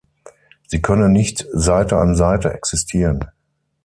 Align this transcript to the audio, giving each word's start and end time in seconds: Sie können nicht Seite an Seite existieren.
Sie 0.65 0.81
können 0.81 1.11
nicht 1.11 1.45
Seite 1.53 1.97
an 1.97 2.15
Seite 2.15 2.53
existieren. 2.55 3.25